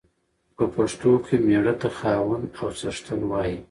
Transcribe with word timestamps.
په 0.55 0.63
پښتو 0.75 1.11
کې 1.25 1.35
مېړه 1.47 1.73
ته 1.81 1.89
خاوند 1.97 2.43
او 2.59 2.67
څښتن 2.79 3.21
وايي. 3.29 3.57